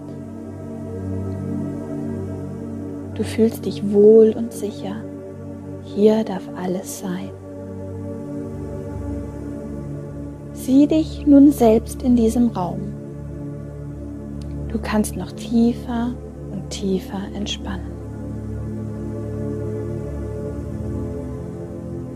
Du 3.16 3.26
fühlst 3.26 3.66
dich 3.66 3.92
wohl 3.92 4.34
und 4.38 4.54
sicher. 4.54 4.96
Hier 5.84 6.24
darf 6.24 6.44
alles 6.56 7.00
sein. 7.00 7.32
Sieh 10.54 10.88
dich 10.88 11.28
nun 11.28 11.52
selbst 11.52 12.02
in 12.02 12.16
diesem 12.16 12.52
Raum. 12.52 12.80
Du 14.70 14.80
kannst 14.80 15.18
noch 15.18 15.34
tiefer 15.34 16.14
tiefer 16.70 17.22
entspannen. 17.34 17.92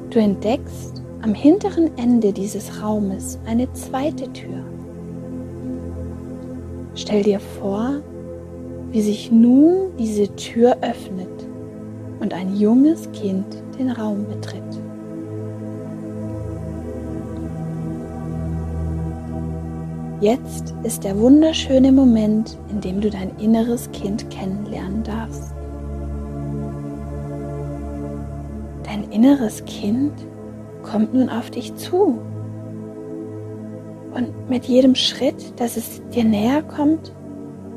Du 0.09 0.19
entdeckst 0.19 1.01
am 1.21 1.33
hinteren 1.33 1.97
Ende 1.97 2.33
dieses 2.33 2.81
Raumes 2.81 3.39
eine 3.45 3.71
zweite 3.73 4.31
Tür. 4.33 4.63
Stell 6.95 7.23
dir 7.23 7.39
vor, 7.39 8.01
wie 8.91 9.01
sich 9.01 9.31
nun 9.31 9.95
diese 9.97 10.27
Tür 10.35 10.77
öffnet 10.81 11.47
und 12.19 12.33
ein 12.33 12.55
junges 12.55 13.11
Kind 13.11 13.45
den 13.79 13.89
Raum 13.89 14.25
betritt. 14.27 14.62
Jetzt 20.23 20.73
ist 20.83 21.03
der 21.03 21.19
wunderschöne 21.19 21.91
Moment, 21.91 22.57
in 22.69 22.79
dem 22.79 23.01
du 23.01 23.09
dein 23.09 23.37
inneres 23.39 23.91
Kind 23.91 24.29
kennenlernen 24.29 25.03
darfst. 25.03 25.53
Dein 28.85 29.03
inneres 29.11 29.65
Kind 29.65 30.13
kommt 30.81 31.13
nun 31.13 31.27
auf 31.27 31.51
dich 31.51 31.75
zu. 31.75 32.19
Und 34.13 34.49
mit 34.49 34.63
jedem 34.63 34.95
Schritt, 34.95 35.59
dass 35.59 35.75
es 35.75 36.01
dir 36.15 36.23
näher 36.23 36.63
kommt, 36.63 37.11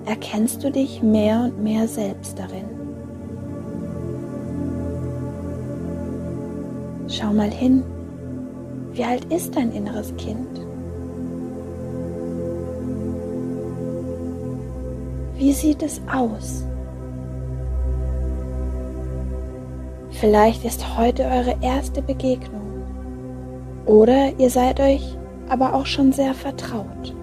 erkennst 0.05 0.63
du 0.63 0.71
dich 0.71 1.03
mehr 1.03 1.51
und 1.51 1.65
mehr 1.65 1.89
selbst 1.89 2.39
darin. 2.39 2.67
Schau 7.09 7.33
mal 7.33 7.51
hin, 7.51 7.83
wie 8.93 9.03
alt 9.03 9.25
ist 9.33 9.57
dein 9.57 9.73
inneres 9.73 10.15
Kind? 10.17 10.66
Wie 15.39 15.53
sieht 15.53 15.83
es 15.83 16.01
aus? 16.11 16.65
Vielleicht 20.13 20.65
ist 20.65 20.97
heute 20.97 21.25
eure 21.25 21.57
erste 21.61 22.01
Begegnung 22.01 22.83
oder 23.85 24.33
ihr 24.39 24.49
seid 24.49 24.81
euch 24.81 25.17
aber 25.51 25.75
auch 25.75 25.85
schon 25.85 26.11
sehr 26.13 26.33
vertraut. 26.33 27.15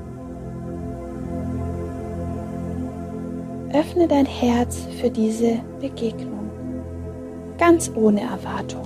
Öffne 3.73 4.08
dein 4.08 4.28
Herz 4.28 4.86
für 5.02 5.10
diese 5.10 5.60
Begegnung, 5.82 6.52
ganz 7.58 7.91
ohne 7.95 8.21
Erwartungen. 8.21 8.84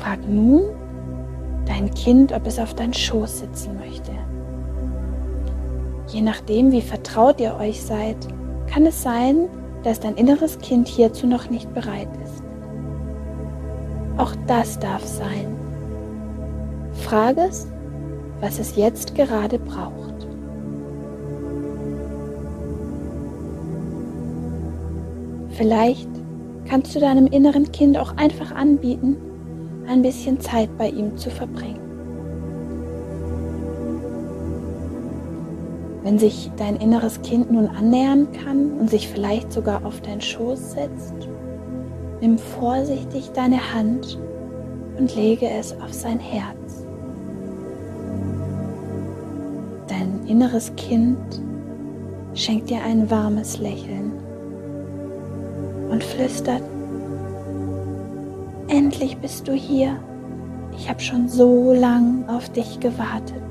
Frag 0.00 0.20
nun 0.28 0.62
dein 1.66 1.92
Kind, 1.94 2.32
ob 2.32 2.46
es 2.46 2.60
auf 2.60 2.74
deinen 2.74 2.94
Schoß 2.94 3.40
sitzen 3.40 3.76
möchte. 3.76 4.12
Je 6.08 6.22
nachdem, 6.22 6.72
wie 6.72 6.80
vertraut 6.80 7.40
ihr 7.40 7.54
euch 7.56 7.82
seid, 7.82 8.16
kann 8.66 8.86
es 8.86 9.02
sein, 9.02 9.48
dass 9.82 10.00
dein 10.00 10.16
inneres 10.16 10.58
Kind 10.58 10.88
hierzu 10.88 11.26
noch 11.26 11.50
nicht 11.50 11.72
bereit 11.74 12.08
ist. 12.24 12.42
Auch 14.16 14.32
das 14.46 14.78
darf 14.78 15.04
sein. 15.04 15.54
Frage 16.92 17.42
es, 17.42 17.66
was 18.40 18.58
es 18.58 18.76
jetzt 18.76 19.14
gerade 19.14 19.58
braucht. 19.58 20.26
Vielleicht 25.50 26.08
kannst 26.68 26.94
du 26.94 27.00
deinem 27.00 27.26
inneren 27.26 27.70
Kind 27.72 27.98
auch 27.98 28.16
einfach 28.16 28.54
anbieten, 28.54 29.16
ein 29.86 30.02
bisschen 30.02 30.40
Zeit 30.40 30.68
bei 30.78 30.88
ihm 30.88 31.16
zu 31.16 31.30
verbringen. 31.30 31.87
Wenn 36.08 36.18
sich 36.18 36.50
dein 36.56 36.76
inneres 36.76 37.20
Kind 37.20 37.52
nun 37.52 37.66
annähern 37.66 38.28
kann 38.32 38.78
und 38.80 38.88
sich 38.88 39.08
vielleicht 39.08 39.52
sogar 39.52 39.84
auf 39.84 40.00
deinen 40.00 40.22
Schoß 40.22 40.72
setzt, 40.72 41.28
nimm 42.22 42.38
vorsichtig 42.38 43.30
deine 43.34 43.74
Hand 43.74 44.18
und 44.96 45.14
lege 45.14 45.46
es 45.50 45.78
auf 45.78 45.92
sein 45.92 46.18
Herz. 46.18 46.86
Dein 49.86 50.26
inneres 50.26 50.74
Kind 50.76 51.42
schenkt 52.32 52.70
dir 52.70 52.82
ein 52.82 53.10
warmes 53.10 53.58
Lächeln 53.58 54.12
und 55.90 56.02
flüstert, 56.02 56.62
endlich 58.68 59.18
bist 59.18 59.46
du 59.46 59.52
hier. 59.52 59.98
Ich 60.74 60.88
habe 60.88 61.00
schon 61.00 61.28
so 61.28 61.74
lang 61.74 62.26
auf 62.28 62.48
dich 62.48 62.80
gewartet. 62.80 63.47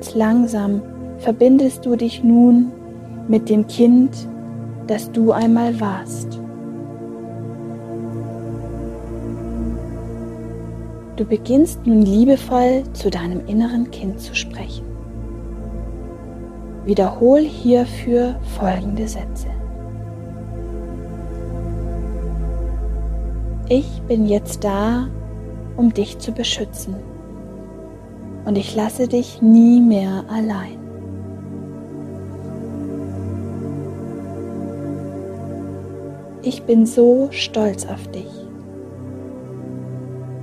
Ganz 0.00 0.14
langsam 0.14 0.80
verbindest 1.18 1.84
du 1.84 1.94
dich 1.94 2.24
nun 2.24 2.72
mit 3.28 3.50
dem 3.50 3.66
Kind, 3.66 4.26
das 4.86 5.12
du 5.12 5.30
einmal 5.30 5.78
warst. 5.78 6.40
Du 11.16 11.26
beginnst 11.26 11.86
nun 11.86 12.00
liebevoll 12.00 12.84
zu 12.94 13.10
deinem 13.10 13.46
inneren 13.46 13.90
Kind 13.90 14.20
zu 14.20 14.34
sprechen. 14.34 14.86
Wiederhol 16.86 17.40
hierfür 17.40 18.36
folgende 18.58 19.06
Sätze. 19.06 19.48
Ich 23.68 24.00
bin 24.08 24.24
jetzt 24.24 24.64
da, 24.64 25.08
um 25.76 25.92
dich 25.92 26.18
zu 26.18 26.32
beschützen 26.32 27.09
und 28.44 28.56
ich 28.56 28.74
lasse 28.74 29.08
dich 29.08 29.42
nie 29.42 29.80
mehr 29.80 30.24
allein. 30.28 30.78
Ich 36.42 36.62
bin 36.62 36.86
so 36.86 37.28
stolz 37.30 37.86
auf 37.86 38.08
dich. 38.08 38.30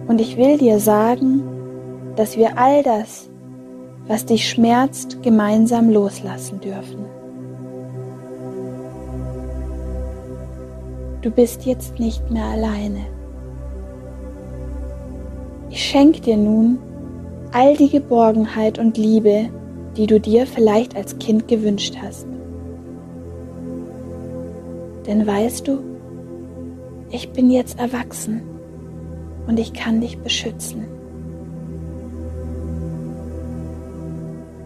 Und 0.07 0.21
ich 0.21 0.37
will 0.37 0.57
dir 0.57 0.79
sagen, 0.79 1.41
dass 2.15 2.37
wir 2.37 2.57
all 2.57 2.83
das, 2.83 3.29
was 4.07 4.25
dich 4.25 4.47
schmerzt, 4.47 5.21
gemeinsam 5.21 5.89
loslassen 5.89 6.61
dürfen. 6.61 7.05
Du 11.21 11.31
bist 11.31 11.65
jetzt 11.65 11.99
nicht 11.99 12.29
mehr 12.29 12.45
alleine. 12.45 13.05
Ich 15.69 15.83
schenke 15.83 16.21
dir 16.21 16.37
nun 16.37 16.79
all 17.51 17.75
die 17.75 17.89
Geborgenheit 17.89 18.79
und 18.79 18.97
Liebe, 18.97 19.49
die 19.95 20.07
du 20.07 20.19
dir 20.19 20.45
vielleicht 20.45 20.95
als 20.95 21.17
Kind 21.17 21.47
gewünscht 21.47 21.95
hast. 22.01 22.27
Denn 25.05 25.25
weißt 25.25 25.67
du, 25.67 25.79
ich 27.09 27.31
bin 27.31 27.49
jetzt 27.49 27.79
erwachsen 27.79 28.41
und 29.47 29.59
ich 29.59 29.73
kann 29.73 30.01
dich 30.01 30.19
beschützen. 30.19 30.85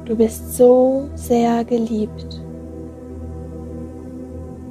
Du 0.06 0.16
bist 0.16 0.58
so 0.58 1.10
sehr 1.16 1.64
geliebt 1.64 2.42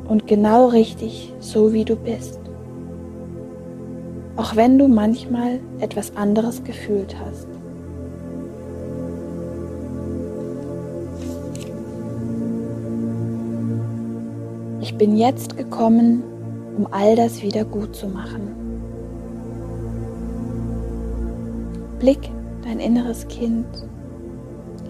und 0.08 0.26
genau 0.26 0.66
richtig, 0.66 1.32
so 1.38 1.72
wie 1.72 1.84
du 1.84 1.94
bist. 1.94 2.40
Auch 4.36 4.56
wenn 4.56 4.78
du 4.78 4.88
manchmal 4.88 5.60
etwas 5.78 6.16
anderes 6.16 6.64
gefühlt 6.64 7.16
hast. 7.18 7.49
Bin 15.00 15.16
jetzt 15.16 15.56
gekommen, 15.56 16.22
um 16.76 16.86
all 16.90 17.16
das 17.16 17.42
wieder 17.42 17.64
gut 17.64 17.96
zu 17.96 18.06
machen. 18.06 18.54
Blick 21.98 22.30
dein 22.62 22.80
inneres 22.80 23.26
Kind 23.28 23.64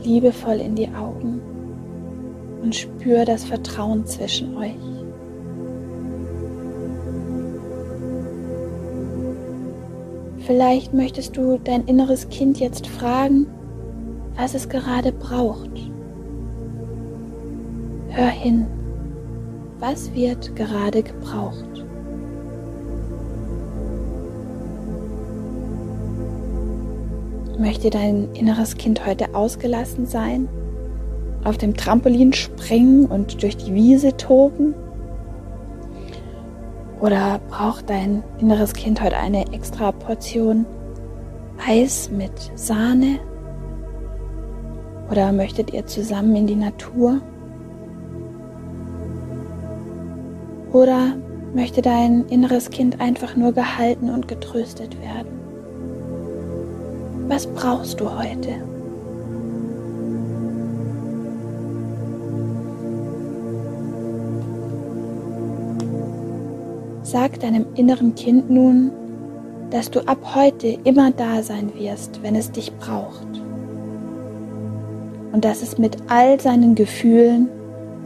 liebevoll 0.03 0.57
in 0.57 0.75
die 0.75 0.89
Augen 0.89 1.41
und 2.61 2.75
spür 2.75 3.25
das 3.25 3.45
Vertrauen 3.45 4.05
zwischen 4.05 4.57
euch. 4.57 4.75
Vielleicht 10.45 10.93
möchtest 10.93 11.37
du 11.37 11.57
dein 11.63 11.85
inneres 11.85 12.29
Kind 12.31 12.59
jetzt 12.59 12.89
fragen, 12.89 13.47
was 14.37 14.55
es 14.55 14.69
gerade 14.69 15.13
braucht. 15.13 15.71
Hör 18.09 18.27
hin, 18.27 18.67
was 19.81 20.15
wird 20.15 20.55
gerade 20.55 21.03
gebraucht? 21.03 21.85
Möchte 27.59 27.91
dein 27.91 28.33
inneres 28.35 28.77
Kind 28.77 29.05
heute 29.07 29.35
ausgelassen 29.35 30.07
sein, 30.07 30.49
auf 31.45 31.59
dem 31.59 31.75
Trampolin 31.75 32.33
springen 32.33 33.07
und 33.07 33.43
durch 33.43 33.57
die 33.57 33.75
Wiese 33.75 34.17
toben? 34.17 34.75
Oder 37.01 37.41
braucht 37.49 37.89
dein 37.89 38.23
inneres 38.39 38.75
Kind 38.75 39.03
heute 39.03 39.17
eine 39.17 39.51
extra 39.53 39.93
Portion 39.93 40.67
Eis 41.67 42.11
mit 42.11 42.53
Sahne? 42.55 43.19
Oder 45.11 45.33
möchtet 45.33 45.73
ihr 45.73 45.87
zusammen 45.87 46.37
in 46.37 46.47
die 46.47 46.57
Natur? 46.57 47.21
Oder 50.73 51.17
möchte 51.53 51.83
dein 51.83 52.27
inneres 52.29 52.71
Kind 52.71 53.01
einfach 53.01 53.37
nur 53.37 53.53
gehalten 53.53 54.09
und 54.11 54.29
getröstet 54.29 55.01
werden? 55.01 55.29
Was 57.29 57.47
brauchst 57.47 58.01
du 58.01 58.11
heute? 58.11 58.51
Sag 67.03 67.41
deinem 67.41 67.67
inneren 67.75 68.15
Kind 68.15 68.51
nun, 68.51 68.93
dass 69.71 69.91
du 69.91 70.01
ab 70.07 70.35
heute 70.35 70.79
immer 70.85 71.11
da 71.11 71.43
sein 71.43 71.73
wirst, 71.75 72.23
wenn 72.23 72.37
es 72.37 72.53
dich 72.53 72.73
braucht. 72.77 73.27
Und 75.33 75.45
dass 75.45 75.63
es 75.63 75.79
mit 75.79 75.97
all 76.09 76.41
seinen 76.41 76.77
Gefühlen 76.77 77.49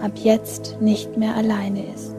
ab 0.00 0.12
jetzt 0.14 0.78
nicht 0.80 1.18
mehr 1.18 1.34
alleine 1.34 1.84
ist. 1.94 2.13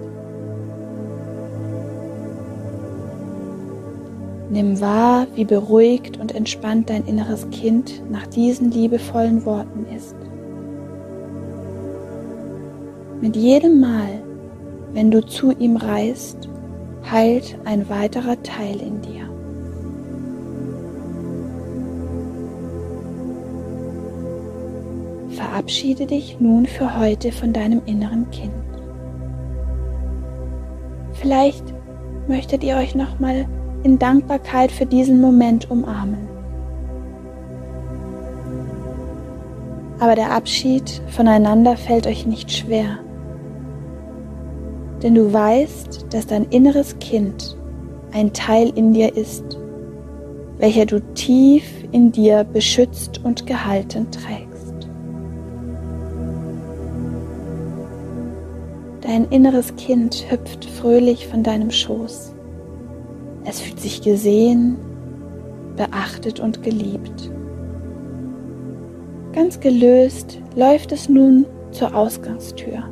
Nimm 4.55 4.79
wahr, 4.79 5.27
wie 5.35 5.43
beruhigt 5.43 6.17
und 6.17 6.33
entspannt 6.33 6.89
dein 6.89 7.05
inneres 7.05 7.49
Kind 7.49 8.09
nach 8.09 8.25
diesen 8.25 8.71
liebevollen 8.71 9.45
Worten 9.45 9.85
ist. 9.93 10.15
Mit 13.19 13.35
jedem 13.35 13.81
Mal, 13.81 14.23
wenn 14.93 15.11
du 15.11 15.25
zu 15.25 15.51
ihm 15.51 15.75
reist, 15.75 16.47
heilt 17.11 17.57
ein 17.65 17.89
weiterer 17.89 18.41
Teil 18.43 18.79
in 18.79 19.01
dir. 19.01 19.29
Verabschiede 25.31 26.05
dich 26.05 26.39
nun 26.39 26.65
für 26.65 26.97
heute 26.97 27.33
von 27.33 27.51
deinem 27.51 27.81
inneren 27.85 28.31
Kind. 28.31 28.53
Vielleicht 31.11 31.65
möchtet 32.29 32.63
ihr 32.63 32.77
euch 32.77 32.95
noch 32.95 33.19
mal 33.19 33.45
in 33.85 33.99
Dankbarkeit 33.99 34.71
für 34.71 34.87
diesen 34.87 35.21
Moment 35.21 35.69
umarmen. 35.69 36.27
Aber 39.99 40.15
der 40.15 40.31
Abschied 40.31 41.01
voneinander 41.09 41.77
fällt 41.77 42.07
euch 42.07 42.25
nicht 42.25 42.51
schwer, 42.51 42.97
denn 45.03 45.13
du 45.13 45.31
weißt, 45.31 46.07
dass 46.09 46.25
dein 46.25 46.45
inneres 46.45 46.97
Kind 46.97 47.55
ein 48.11 48.33
Teil 48.33 48.71
in 48.75 48.91
dir 48.91 49.15
ist, 49.15 49.59
welcher 50.57 50.87
du 50.87 50.99
tief 51.13 51.63
in 51.91 52.11
dir 52.11 52.43
beschützt 52.43 53.23
und 53.23 53.45
gehalten 53.45 54.07
trägst. 54.09 54.89
Dein 59.01 59.25
inneres 59.29 59.75
Kind 59.75 60.25
hüpft 60.31 60.65
fröhlich 60.65 61.27
von 61.27 61.43
deinem 61.43 61.69
Schoß 61.69 62.34
es 63.45 63.61
fühlt 63.61 63.79
sich 63.79 64.01
gesehen, 64.01 64.77
beachtet 65.75 66.39
und 66.39 66.63
geliebt. 66.63 67.31
Ganz 69.33 69.59
gelöst 69.59 70.39
läuft 70.55 70.91
es 70.91 71.09
nun 71.09 71.45
zur 71.71 71.95
Ausgangstür. 71.95 72.83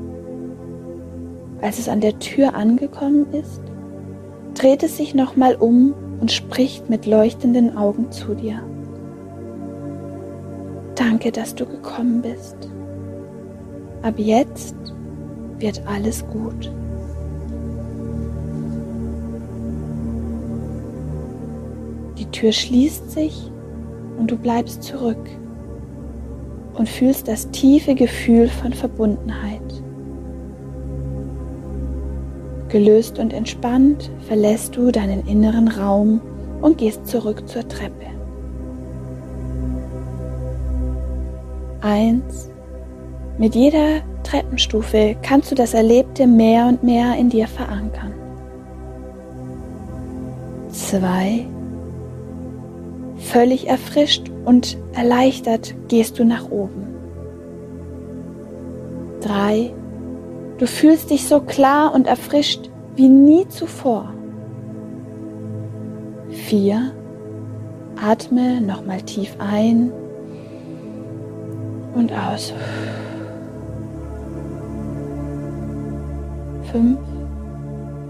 Als 1.61 1.79
es 1.79 1.87
an 1.87 2.01
der 2.01 2.19
Tür 2.19 2.53
angekommen 2.55 3.25
ist, 3.31 3.61
dreht 4.53 4.83
es 4.83 4.97
sich 4.97 5.15
nochmal 5.15 5.55
um 5.55 5.93
und 6.19 6.31
spricht 6.31 6.89
mit 6.89 7.05
leuchtenden 7.05 7.77
Augen 7.77 8.11
zu 8.11 8.35
dir. 8.35 8.61
Danke, 10.95 11.31
dass 11.31 11.55
du 11.55 11.65
gekommen 11.65 12.21
bist. 12.21 12.55
Ab 14.03 14.15
jetzt 14.17 14.75
wird 15.59 15.81
alles 15.87 16.25
gut. 16.27 16.71
Tür 22.33 22.51
schließt 22.51 23.11
sich 23.11 23.49
und 24.17 24.29
du 24.29 24.35
bleibst 24.35 24.83
zurück 24.83 25.29
und 26.73 26.89
fühlst 26.89 27.27
das 27.29 27.49
tiefe 27.51 27.95
Gefühl 27.95 28.49
von 28.49 28.73
Verbundenheit. 28.73 29.61
Gelöst 32.69 33.19
und 33.19 33.33
entspannt 33.33 34.11
verlässt 34.27 34.75
du 34.75 34.91
deinen 34.91 35.25
inneren 35.27 35.67
Raum 35.67 36.19
und 36.61 36.77
gehst 36.77 37.05
zurück 37.07 37.47
zur 37.47 37.67
Treppe. 37.67 38.07
Eins. 41.81 42.49
Mit 43.37 43.55
jeder 43.55 44.01
Treppenstufe 44.23 45.15
kannst 45.21 45.51
du 45.51 45.55
das 45.55 45.73
Erlebte 45.73 46.25
mehr 46.25 46.67
und 46.67 46.83
mehr 46.83 47.15
in 47.15 47.29
dir 47.29 47.47
verankern. 47.47 48.13
Zwei. 50.69 51.45
Völlig 53.33 53.67
erfrischt 53.67 54.29
und 54.45 54.77
erleichtert 54.93 55.73
gehst 55.87 56.19
du 56.19 56.23
nach 56.23 56.51
oben. 56.51 56.85
Drei. 59.21 59.73
Du 60.59 60.67
fühlst 60.67 61.09
dich 61.09 61.27
so 61.27 61.41
klar 61.41 61.95
und 61.95 62.05
erfrischt 62.05 62.69
wie 62.95 63.09
nie 63.09 63.47
zuvor. 63.47 64.13
Vier. 66.29 66.91
Atme 67.99 68.61
nochmal 68.61 69.01
tief 69.01 69.35
ein 69.39 69.91
und 71.95 72.13
aus. 72.13 72.53
Fünf. 76.71 76.99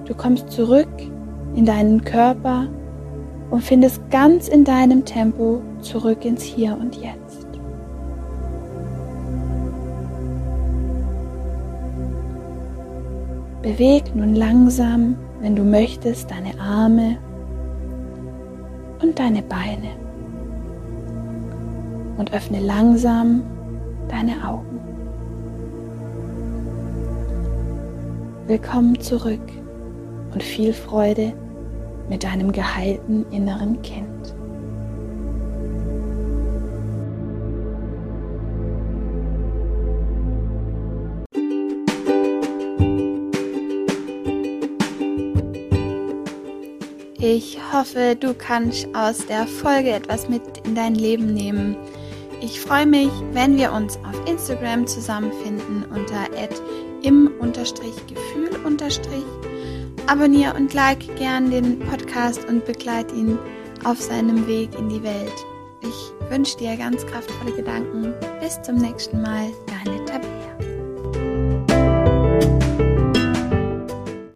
Du 0.03 0.13
kommst 0.15 0.51
zurück 0.51 0.89
in 1.55 1.63
deinen 1.63 2.03
Körper 2.03 2.67
und 3.53 3.61
findest 3.61 4.09
ganz 4.09 4.47
in 4.47 4.63
deinem 4.63 5.05
Tempo 5.05 5.61
zurück 5.79 6.25
ins 6.25 6.41
Hier 6.41 6.75
und 6.75 6.95
Jetzt. 6.95 7.47
Beweg 13.61 14.15
nun 14.15 14.33
langsam, 14.33 15.17
wenn 15.39 15.55
du 15.55 15.63
möchtest, 15.63 16.31
deine 16.31 16.59
Arme 16.59 17.17
und 19.03 19.19
deine 19.19 19.43
Beine. 19.43 19.91
und 22.17 22.33
öffne 22.33 22.59
langsam 22.59 23.43
deine 24.07 24.47
Augen. 24.47 24.79
Willkommen 28.47 28.99
zurück 28.99 29.41
und 30.33 30.41
viel 30.41 30.73
Freude 30.73 31.33
mit 32.09 32.23
deinem 32.23 32.51
geheilten 32.51 33.25
inneren 33.31 33.81
Kind. 33.81 34.35
Ich 47.25 47.57
hoffe, 47.71 48.17
du 48.19 48.33
kannst 48.33 48.85
aus 48.93 49.25
der 49.25 49.47
Folge 49.47 49.91
etwas 49.91 50.27
mit 50.27 50.41
in 50.65 50.75
dein 50.75 50.93
Leben 50.93 51.33
nehmen. 51.33 51.77
Ich 52.41 52.59
freue 52.59 52.85
mich, 52.85 53.09
wenn 53.31 53.55
wir 53.55 53.71
uns 53.71 53.95
auf 53.97 54.29
Instagram 54.29 54.85
zusammenfinden 54.87 55.85
unter 55.85 56.27
im-gefühl. 57.01 58.49
Abonniere 60.07 60.53
und 60.53 60.73
like 60.73 61.15
gern 61.15 61.49
den 61.49 61.79
Podcast 61.79 62.45
und 62.47 62.65
begleite 62.65 63.15
ihn 63.15 63.39
auf 63.85 64.01
seinem 64.01 64.45
Weg 64.47 64.69
in 64.77 64.89
die 64.89 65.01
Welt. 65.01 65.33
Ich 65.81 66.29
wünsche 66.29 66.57
dir 66.57 66.75
ganz 66.77 67.05
kraftvolle 67.05 67.53
Gedanken. 67.53 68.13
Bis 68.39 68.61
zum 68.61 68.75
nächsten 68.75 69.21
Mal. 69.21 69.51